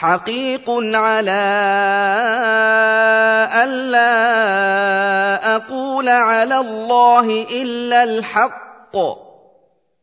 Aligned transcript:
حقيق 0.00 0.64
على 0.96 1.44
ألا 3.52 4.16
أقول 5.56 6.08
على 6.08 6.56
الله 6.56 7.26
إلا 7.52 8.02
الحق. 8.02 8.96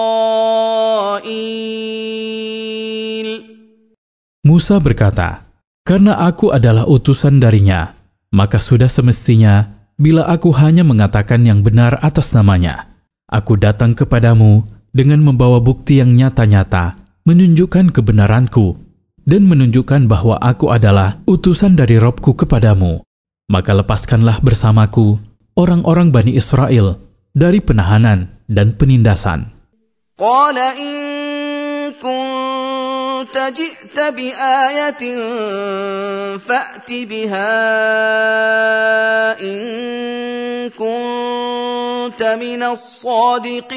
Musa 4.44 4.78
berkata, 4.84 5.48
"Karena 5.88 6.20
aku 6.20 6.52
adalah 6.52 6.84
utusan 6.84 7.40
darinya, 7.40 7.95
maka 8.36 8.60
sudah 8.60 8.92
semestinya 8.92 9.72
bila 9.96 10.28
aku 10.28 10.52
hanya 10.60 10.84
mengatakan 10.84 11.48
yang 11.48 11.64
benar 11.64 12.04
atas 12.04 12.36
namanya. 12.36 12.92
Aku 13.32 13.56
datang 13.56 13.96
kepadamu 13.96 14.68
dengan 14.92 15.24
membawa 15.24 15.64
bukti 15.64 16.04
yang 16.04 16.12
nyata-nyata, 16.12 17.00
menunjukkan 17.24 17.96
kebenaranku, 17.96 18.76
dan 19.24 19.48
menunjukkan 19.48 20.12
bahwa 20.12 20.36
aku 20.44 20.68
adalah 20.70 21.24
utusan 21.24 21.80
dari 21.80 21.96
Robku 21.96 22.36
kepadamu. 22.36 23.02
Maka 23.48 23.72
lepaskanlah 23.72 24.44
bersamaku 24.44 25.16
orang-orang 25.56 26.12
Bani 26.12 26.36
Israel 26.36 27.00
dari 27.32 27.64
penahanan 27.64 28.36
dan 28.52 28.76
penindasan. 28.76 29.56
كنت 33.15 33.37
جئت 33.37 33.99
بآية 34.17 35.03
فأت 36.39 36.89
بها 36.91 37.53
إن 39.39 39.61
كنت 40.75 42.23
من 42.41 42.63
الصادقين 42.63 43.71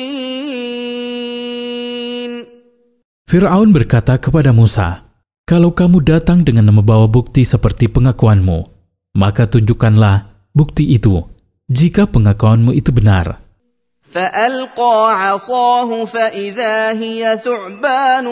Firaun 3.29 3.73
berkata 3.73 4.21
kepada 4.21 4.53
Musa, 4.53 5.01
"Kalau 5.49 5.73
kamu 5.73 6.05
datang 6.05 6.45
dengan 6.45 6.69
membawa 6.69 7.09
bukti 7.09 7.41
seperti 7.41 7.89
pengakuanmu, 7.89 8.59
maka 9.17 9.49
tunjukkanlah 9.49 10.29
bukti 10.53 10.93
itu 10.93 11.25
jika 11.67 12.05
pengakuanmu 12.05 12.71
itu 12.77 12.93
benar." 12.93 13.41
فألقى 14.13 14.97
عصاه 15.25 16.05
فإذا 16.05 16.93
هي 16.93 17.39
ثعبان 17.41 18.27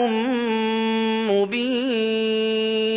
مبين 1.26 2.92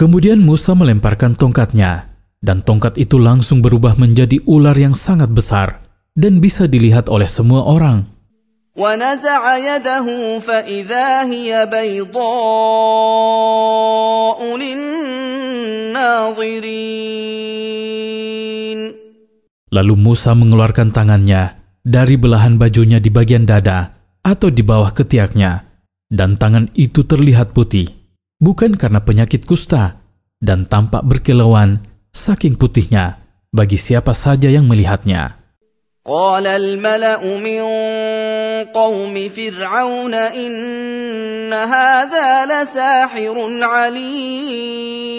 Kemudian 0.00 0.40
Musa 0.40 0.72
melemparkan 0.72 1.36
tongkatnya, 1.36 2.08
dan 2.40 2.64
tongkat 2.64 2.96
itu 2.96 3.20
langsung 3.20 3.60
berubah 3.60 4.00
menjadi 4.00 4.40
ular 4.48 4.72
yang 4.72 4.96
sangat 4.96 5.28
besar 5.28 5.84
dan 6.16 6.40
bisa 6.40 6.64
dilihat 6.64 7.12
oleh 7.12 7.28
semua 7.28 7.68
orang. 7.68 8.08
ونزع 8.80 9.56
يده 9.56 10.38
فإذا 10.38 11.22
هي 11.28 11.66
بيضاء 11.66 12.18
للناظرين 14.56 16.00
Lalu 19.74 19.94
Musa 19.94 20.34
mengeluarkan 20.34 20.90
tangannya 20.90 21.54
dari 21.80 22.18
belahan 22.18 22.58
bajunya 22.58 22.98
di 22.98 23.08
bagian 23.08 23.46
dada 23.46 23.94
atau 24.20 24.50
di 24.50 24.60
bawah 24.66 24.90
ketiaknya, 24.90 25.64
dan 26.10 26.34
tangan 26.36 26.68
itu 26.74 27.06
terlihat 27.06 27.54
putih, 27.54 27.86
bukan 28.42 28.74
karena 28.74 29.00
penyakit 29.00 29.46
kusta, 29.46 29.96
dan 30.42 30.66
tampak 30.66 31.06
berkilauan 31.06 31.80
saking 32.10 32.58
putihnya 32.58 33.22
bagi 33.54 33.78
siapa 33.78 34.10
saja 34.10 34.50
yang 34.50 34.66
melihatnya. 34.66 35.40
قال 36.06 36.46
الملأ 36.46 37.20
من 37.20 37.60
قوم 38.72 39.28
فرعون 39.36 40.14
إن 40.14 41.52
هذا 41.52 42.46
لساحر 42.46 43.36
عليم 43.62 45.10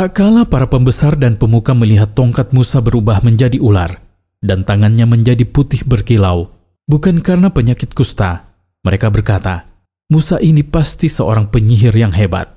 Tak 0.00 0.16
kala 0.16 0.48
para 0.48 0.64
pembesar 0.64 1.12
dan 1.12 1.36
pemuka 1.36 1.76
melihat 1.76 2.16
tongkat 2.16 2.56
Musa 2.56 2.80
berubah 2.80 3.20
menjadi 3.20 3.60
ular, 3.60 4.00
dan 4.40 4.64
tangannya 4.64 5.04
menjadi 5.04 5.44
putih 5.44 5.84
berkilau, 5.84 6.48
bukan 6.88 7.20
karena 7.20 7.52
penyakit 7.52 7.92
kusta. 7.92 8.48
Mereka 8.80 9.12
berkata, 9.12 9.68
Musa 10.08 10.40
ini 10.40 10.64
pasti 10.64 11.12
seorang 11.12 11.52
penyihir 11.52 11.92
yang 11.92 12.16
hebat. 12.16 12.48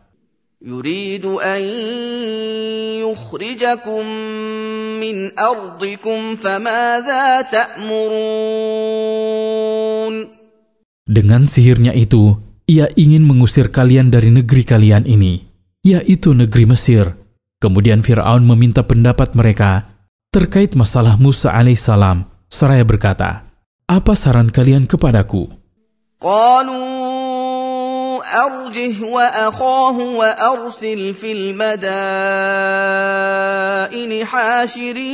Dengan 11.03 11.41
sihirnya 11.43 11.91
itu, 11.91 12.39
ia 12.71 12.87
ingin 12.95 13.27
mengusir 13.27 13.67
kalian 13.67 14.07
dari 14.07 14.31
negeri 14.31 14.63
kalian 14.63 15.03
ini, 15.03 15.43
yaitu 15.83 16.31
negeri 16.31 16.71
Mesir. 16.71 17.22
Kemudian 17.63 18.03
Fir'aun 18.03 18.43
meminta 18.43 18.83
pendapat 18.83 19.39
mereka 19.39 19.87
terkait 20.35 20.75
masalah 20.75 21.15
Musa 21.15 21.55
alaihissalam, 21.55 22.27
seraya 22.51 22.83
berkata, 22.83 23.47
Apa 23.87 24.19
saran 24.19 24.51
kalian 24.51 24.83
kepadaku? 24.83 25.47
Qalu 26.19 26.83
arjih 28.19 28.99
wa 29.07 29.23
akhahu 29.47 30.19
wa 30.19 30.27
arsil 30.35 31.15
fil 31.15 31.55
madaini 31.55 31.87
hashirin. 34.27 35.07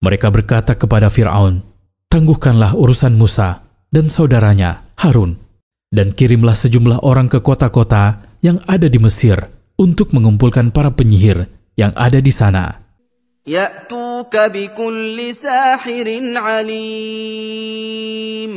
Mereka 0.00 0.32
berkata 0.32 0.72
kepada 0.72 1.12
Fir'aun, 1.12 1.60
Tangguhkanlah 2.08 2.72
urusan 2.80 3.12
Musa 3.12 3.60
dan 3.92 4.08
saudaranya, 4.08 4.88
Harun, 4.96 5.36
dan 5.92 6.16
kirimlah 6.16 6.56
sejumlah 6.56 7.04
orang 7.04 7.28
ke 7.28 7.44
kota-kota 7.44 8.24
yang 8.40 8.56
ada 8.64 8.88
di 8.88 8.96
Mesir 8.96 9.55
untuk 9.79 10.13
mengumpulkan 10.15 10.71
para 10.71 10.91
penyihir 10.93 11.47
yang 11.79 11.93
ada 11.95 12.21
di 12.21 12.31
sana." 12.31 12.77
يأتوك 13.47 14.37
بكل 14.37 15.35
ساحر 15.35 16.07
عليم 16.37 18.53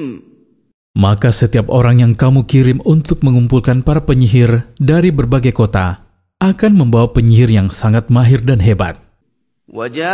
Maka 0.94 1.34
setiap 1.34 1.74
orang 1.74 1.98
yang 1.98 2.14
kamu 2.14 2.46
kirim 2.46 2.78
untuk 2.86 3.26
mengumpulkan 3.26 3.82
para 3.82 4.06
penyihir 4.06 4.62
dari 4.78 5.10
berbagai 5.10 5.50
kota 5.50 5.98
akan 6.38 6.72
membawa 6.78 7.10
penyihir 7.10 7.50
yang 7.50 7.66
sangat 7.66 8.14
mahir 8.14 8.38
dan 8.46 8.62
hebat. 8.62 8.94
وجاء 9.74 10.06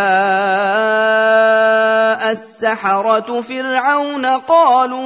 السحرة 2.33 3.41
فرعون 3.41 4.27
قالوا 4.27 5.05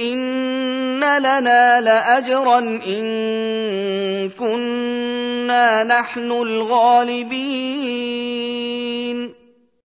إن 0.00 1.02
لنا 1.02 1.80
لأجرا 1.80 2.58
إن 2.86 3.06
كنا 4.38 5.84
نحن 5.84 6.28
الغالبين 6.32 7.82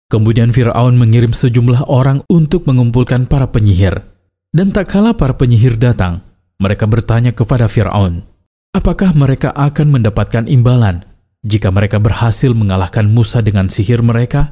Kemudian 0.09 0.57
Firaun 0.57 0.97
mengirim 0.97 1.37
sejumlah 1.37 1.85
orang 1.85 2.25
untuk 2.33 2.65
mengumpulkan 2.65 3.29
para 3.29 3.45
penyihir. 3.45 4.01
Dan 4.49 4.73
tak 4.73 4.89
kala 4.89 5.13
para 5.13 5.37
penyihir 5.37 5.77
datang, 5.77 6.25
mereka 6.57 6.89
bertanya 6.89 7.37
kepada 7.37 7.69
Firaun, 7.69 8.25
apakah 8.73 9.13
mereka 9.13 9.53
akan 9.53 10.01
mendapatkan 10.01 10.49
imbalan 10.49 11.05
jika 11.45 11.69
mereka 11.69 12.01
berhasil 12.01 12.57
mengalahkan 12.57 13.05
Musa 13.05 13.45
dengan 13.45 13.69
sihir 13.69 14.01
mereka? 14.01 14.49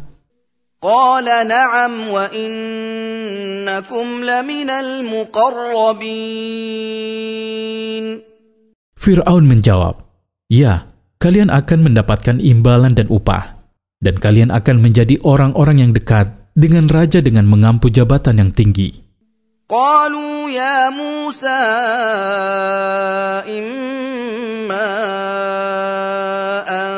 قال 0.87 1.25
نعم 1.49 2.09
وإنكم 2.09 4.07
لمن 4.25 4.71
المقربين 4.71 5.97
Fir'aun 9.02 9.50
menjawab, 9.50 9.98
Ya, 10.46 10.86
kalian 11.18 11.50
akan 11.50 11.90
mendapatkan 11.90 12.38
imbalan 12.38 12.94
dan 12.94 13.10
upah, 13.10 13.58
dan 13.98 14.22
kalian 14.22 14.54
akan 14.54 14.78
menjadi 14.78 15.18
orang-orang 15.26 15.82
yang 15.82 15.90
dekat 15.90 16.30
dengan 16.54 16.86
raja 16.86 17.18
dengan 17.18 17.50
mengampu 17.50 17.90
jabatan 17.90 18.46
yang 18.46 18.54
tinggi. 18.54 19.02
قالوا 19.72 20.52
يا 20.52 20.92
موسى 20.92 21.64
إما 23.56 24.92
أن 26.68 26.92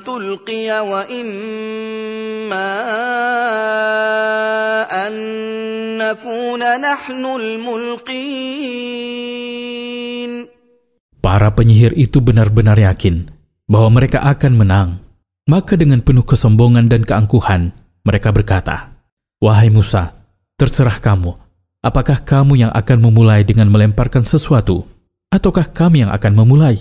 تلقي 0.00 0.68
وإما 0.80 2.72
أن 4.88 5.12
نكون 6.00 6.62
نحن 6.80 7.24
الملقين 7.36 8.91
Para 11.32 11.48
penyihir 11.48 11.96
itu 11.96 12.20
benar-benar 12.20 12.76
yakin 12.76 13.24
bahwa 13.64 13.88
mereka 13.96 14.20
akan 14.20 14.52
menang. 14.52 15.00
Maka 15.48 15.80
dengan 15.80 16.04
penuh 16.04 16.28
kesombongan 16.28 16.92
dan 16.92 17.08
keangkuhan, 17.08 17.72
mereka 18.04 18.36
berkata, 18.36 18.92
Wahai 19.40 19.72
Musa, 19.72 20.12
terserah 20.60 21.00
kamu, 21.00 21.32
apakah 21.80 22.20
kamu 22.20 22.68
yang 22.68 22.72
akan 22.76 23.08
memulai 23.08 23.48
dengan 23.48 23.72
melemparkan 23.72 24.28
sesuatu, 24.28 24.84
ataukah 25.32 25.72
kami 25.72 26.04
yang 26.04 26.12
akan 26.12 26.36
memulai? 26.36 26.76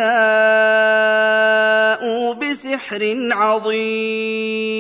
بسحر 2.35 3.03
عظيم 3.33 4.73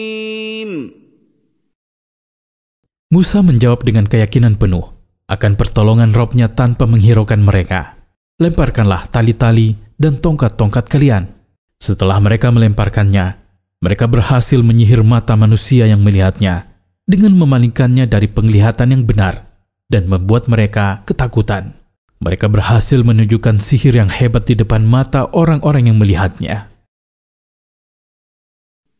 Musa 3.12 3.44
menjawab 3.44 3.84
dengan 3.84 4.08
keyakinan 4.08 4.56
penuh 4.56 4.88
akan 5.28 5.60
pertolongan 5.60 6.16
Robnya 6.16 6.48
tanpa 6.48 6.88
menghiraukan 6.88 7.44
mereka. 7.44 7.92
Lemparkanlah 8.40 9.04
tali-tali 9.12 9.76
dan 10.00 10.16
tongkat-tongkat 10.16 10.88
kalian. 10.88 11.35
Setelah 11.82 12.22
mereka 12.22 12.54
melemparkannya, 12.54 13.42
mereka 13.82 14.06
berhasil 14.06 14.62
menyihir 14.62 15.02
mata 15.02 15.34
manusia 15.34 15.90
yang 15.90 15.98
melihatnya 16.06 16.70
dengan 17.02 17.34
memalingkannya 17.34 18.06
dari 18.06 18.30
penglihatan 18.30 18.94
yang 18.94 19.02
benar 19.02 19.42
dan 19.90 20.06
membuat 20.06 20.46
mereka 20.46 21.02
ketakutan. 21.02 21.74
Mereka 22.22 22.46
berhasil 22.46 23.02
menunjukkan 23.02 23.58
sihir 23.58 23.98
yang 23.98 24.06
hebat 24.06 24.46
di 24.46 24.54
depan 24.54 24.86
mata 24.86 25.26
orang-orang 25.34 25.90
yang 25.90 25.98
melihatnya. 25.98 26.70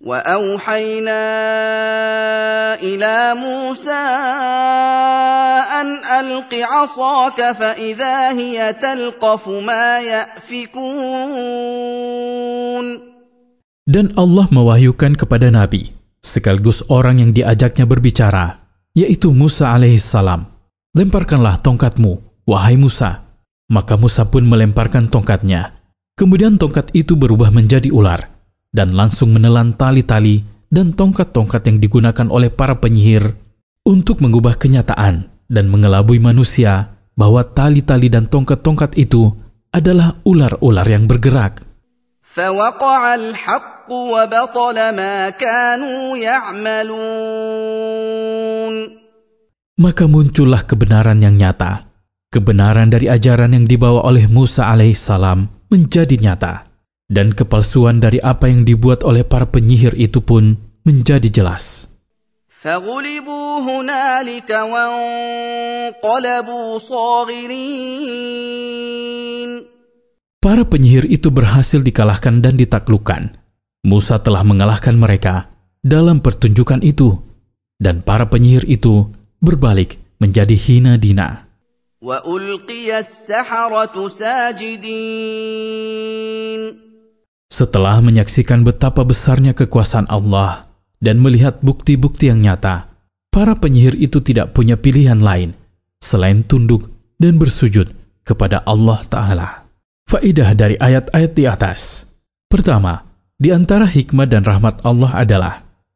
واوحينا 0.02 1.22
الى 2.82 3.34
موسى 3.38 4.02
ان 5.80 6.02
الق 6.20 6.54
عصاك 6.54 7.52
فاذا 7.52 8.32
هي 8.34 8.72
تلقف 8.72 9.48
ما 9.48 10.00
يافكون 10.00 11.32
dan 13.87 14.11
Allah 14.19 14.51
mewahyukan 14.51 15.15
kepada 15.15 15.47
Nabi, 15.47 15.95
sekaligus 16.19 16.83
orang 16.91 17.23
yang 17.23 17.31
diajaknya 17.31 17.87
berbicara, 17.87 18.59
yaitu 18.91 19.31
Musa 19.31 19.71
alaihissalam. 19.71 20.43
Lemparkanlah 20.91 21.63
tongkatmu, 21.63 22.43
wahai 22.43 22.75
Musa. 22.75 23.23
Maka 23.71 23.95
Musa 23.95 24.27
pun 24.27 24.43
melemparkan 24.43 25.07
tongkatnya. 25.07 25.79
Kemudian 26.19 26.59
tongkat 26.59 26.91
itu 26.91 27.15
berubah 27.15 27.47
menjadi 27.47 27.87
ular 27.87 28.27
dan 28.75 28.91
langsung 28.91 29.31
menelan 29.31 29.71
tali-tali 29.71 30.43
dan 30.67 30.91
tongkat-tongkat 30.91 31.63
yang 31.71 31.79
digunakan 31.79 32.27
oleh 32.27 32.51
para 32.51 32.75
penyihir 32.75 33.39
untuk 33.87 34.19
mengubah 34.19 34.59
kenyataan 34.59 35.31
dan 35.47 35.65
mengelabui 35.71 36.19
manusia 36.19 36.91
bahwa 37.15 37.39
tali-tali 37.47 38.11
dan 38.11 38.27
tongkat-tongkat 38.27 38.99
itu 38.99 39.31
adalah 39.71 40.19
ular-ular 40.27 40.83
yang 40.83 41.07
bergerak. 41.07 41.63
Maka 49.77 50.03
muncullah 50.09 50.67
kebenaran 50.67 51.23
yang 51.23 51.39
nyata. 51.39 51.87
Kebenaran 52.27 52.91
dari 52.91 53.07
ajaran 53.07 53.55
yang 53.55 53.63
dibawa 53.63 54.03
oleh 54.03 54.27
Musa 54.27 54.67
alaihissalam 54.67 55.71
menjadi 55.71 56.19
nyata 56.19 56.67
dan 57.07 57.31
kepalsuan 57.31 58.03
dari 58.03 58.19
apa 58.19 58.51
yang 58.51 58.67
dibuat 58.67 59.07
oleh 59.07 59.23
para 59.23 59.47
penyihir 59.47 59.95
itu 59.95 60.19
pun 60.19 60.59
menjadi 60.83 61.31
jelas. 61.31 61.87
Para 70.43 70.63
penyihir 70.67 71.05
itu 71.07 71.27
berhasil 71.31 71.79
dikalahkan 71.79 72.43
dan 72.43 72.59
ditaklukkan. 72.59 73.46
Musa 73.85 74.17
telah 74.21 74.41
mengalahkan 74.41 74.97
mereka 74.97 75.49
dalam 75.85 76.21
pertunjukan 76.23 76.81
itu, 76.81 77.17
dan 77.77 78.01
para 78.01 78.25
penyihir 78.25 78.65
itu 78.65 79.09
berbalik 79.37 80.01
menjadi 80.17 80.57
hina 80.57 80.97
dina. 80.97 81.45
Setelah 87.47 87.97
menyaksikan 88.05 88.61
betapa 88.61 89.01
besarnya 89.01 89.57
kekuasaan 89.57 90.05
Allah 90.09 90.69
dan 91.01 91.17
melihat 91.17 91.57
bukti-bukti 91.65 92.29
yang 92.29 92.41
nyata, 92.45 92.89
para 93.33 93.57
penyihir 93.57 93.97
itu 93.97 94.21
tidak 94.21 94.53
punya 94.53 94.77
pilihan 94.77 95.17
lain 95.17 95.57
selain 95.97 96.45
tunduk 96.45 96.89
dan 97.17 97.41
bersujud 97.41 97.89
kepada 98.21 98.61
Allah 98.67 98.99
Ta'ala. 99.07 99.49
Faidah 100.05 100.53
dari 100.53 100.77
ayat-ayat 100.77 101.31
di 101.33 101.43
atas. 101.49 102.11
Pertama, 102.47 103.06
di 103.37 103.53
antara 103.53 103.85
hikmah 103.85 104.27
dan 104.29 104.45
rahmat 104.45 104.81
Allah 104.85 105.13
adalah 105.13 105.53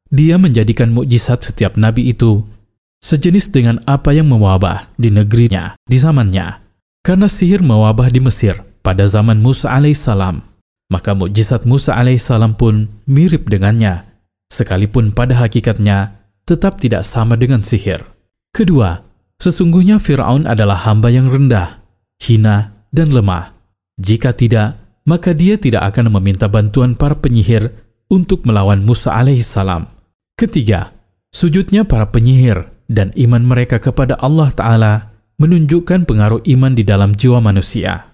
dia 0.09 0.37
menjadikan 0.37 0.93
mukjizat 0.93 1.41
setiap 1.41 1.77
nabi 1.77 2.09
itu 2.09 2.45
sejenis 3.01 3.49
dengan 3.49 3.81
apa 3.89 4.13
yang 4.13 4.29
mewabah 4.29 4.89
di 4.97 5.09
negerinya, 5.09 5.73
di 5.85 5.97
zamannya. 5.97 6.61
Karena 7.01 7.25
sihir 7.25 7.65
mewabah 7.65 8.13
di 8.13 8.21
Mesir 8.21 8.61
pada 8.85 9.09
zaman 9.09 9.41
Musa 9.41 9.73
alaihissalam 9.73 10.51
maka 10.91 11.15
mukjizat 11.15 11.63
Musa 11.63 11.95
alaihissalam 11.95 12.59
pun 12.59 12.91
mirip 13.07 13.47
dengannya, 13.47 14.03
sekalipun 14.51 15.15
pada 15.15 15.39
hakikatnya 15.39 16.19
tetap 16.43 16.83
tidak 16.83 17.07
sama 17.07 17.39
dengan 17.39 17.63
sihir. 17.63 18.03
Kedua, 18.51 18.99
sesungguhnya 19.39 20.03
Firaun 20.03 20.43
adalah 20.43 20.83
hamba 20.83 21.07
yang 21.07 21.31
rendah, 21.31 21.79
hina, 22.19 22.75
dan 22.91 23.15
lemah. 23.15 23.55
Jika 23.95 24.35
tidak, 24.35 24.80
maka 25.07 25.33
dia 25.33 25.57
tidak 25.57 25.95
akan 25.95 26.13
meminta 26.13 26.51
bantuan 26.51 26.93
para 26.93 27.17
penyihir 27.17 27.71
untuk 28.11 28.43
melawan 28.43 28.83
Musa 28.83 29.15
alaihissalam. 29.15 29.87
Ketiga, 30.35 30.91
sujudnya 31.31 31.87
para 31.87 32.11
penyihir 32.11 32.67
dan 32.91 33.15
iman 33.15 33.43
mereka 33.47 33.79
kepada 33.79 34.19
Allah 34.19 34.51
Ta'ala 34.51 34.93
menunjukkan 35.39 36.03
pengaruh 36.05 36.43
iman 36.43 36.75
di 36.75 36.83
dalam 36.83 37.15
jiwa 37.15 37.39
manusia. 37.39 38.10